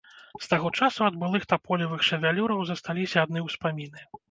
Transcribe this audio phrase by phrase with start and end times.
[0.45, 3.99] З таго часу ад былых таполевых шавялюраў засталіся адны ўспаміны.